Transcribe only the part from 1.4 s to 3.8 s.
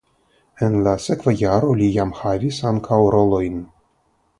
jaro li jam havis ankaŭ rolojn.